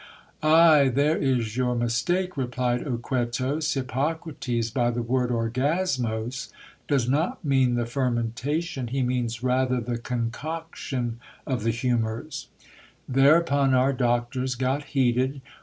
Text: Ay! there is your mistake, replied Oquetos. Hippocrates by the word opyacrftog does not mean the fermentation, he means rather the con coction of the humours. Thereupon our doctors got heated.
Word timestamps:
Ay! 0.41 0.87
there 0.89 1.15
is 1.15 1.55
your 1.55 1.75
mistake, 1.75 2.35
replied 2.35 2.81
Oquetos. 2.87 3.71
Hippocrates 3.75 4.71
by 4.71 4.89
the 4.89 5.03
word 5.03 5.29
opyacrftog 5.29 6.49
does 6.87 7.07
not 7.07 7.45
mean 7.45 7.75
the 7.75 7.85
fermentation, 7.85 8.87
he 8.87 9.03
means 9.03 9.43
rather 9.43 9.79
the 9.79 9.99
con 9.99 10.31
coction 10.31 11.17
of 11.45 11.61
the 11.63 11.69
humours. 11.69 12.47
Thereupon 13.07 13.75
our 13.75 13.93
doctors 13.93 14.55
got 14.55 14.85
heated. 14.85 15.39